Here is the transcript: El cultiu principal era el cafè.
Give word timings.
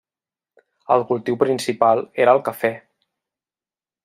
El 0.95 1.05
cultiu 1.11 1.37
principal 1.43 2.01
era 2.25 2.37
el 2.39 2.43
cafè. 2.49 2.73